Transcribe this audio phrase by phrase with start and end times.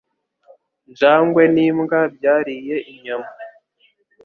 [0.91, 3.31] njangwe n'imbwa byariye inyama